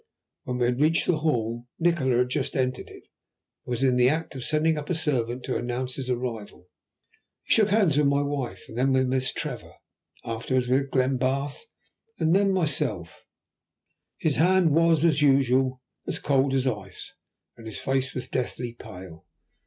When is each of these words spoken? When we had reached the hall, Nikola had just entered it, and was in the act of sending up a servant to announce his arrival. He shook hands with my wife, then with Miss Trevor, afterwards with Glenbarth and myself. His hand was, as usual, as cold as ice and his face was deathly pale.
When 0.45 0.57
we 0.57 0.65
had 0.65 0.81
reached 0.81 1.05
the 1.05 1.19
hall, 1.19 1.67
Nikola 1.77 2.17
had 2.17 2.29
just 2.29 2.55
entered 2.55 2.89
it, 2.89 3.03
and 3.03 3.71
was 3.71 3.83
in 3.83 3.97
the 3.97 4.09
act 4.09 4.33
of 4.33 4.43
sending 4.43 4.75
up 4.75 4.89
a 4.89 4.95
servant 4.95 5.43
to 5.43 5.57
announce 5.57 5.93
his 5.93 6.09
arrival. 6.09 6.69
He 7.43 7.53
shook 7.53 7.69
hands 7.69 7.95
with 7.99 8.07
my 8.07 8.23
wife, 8.23 8.65
then 8.67 8.93
with 8.93 9.05
Miss 9.07 9.31
Trevor, 9.31 9.73
afterwards 10.25 10.67
with 10.67 10.89
Glenbarth 10.89 11.67
and 12.17 12.33
myself. 12.51 13.25
His 14.17 14.37
hand 14.37 14.71
was, 14.71 15.05
as 15.05 15.21
usual, 15.21 15.83
as 16.07 16.17
cold 16.17 16.55
as 16.55 16.65
ice 16.65 17.13
and 17.55 17.67
his 17.67 17.77
face 17.77 18.15
was 18.15 18.27
deathly 18.27 18.73
pale. 18.73 19.27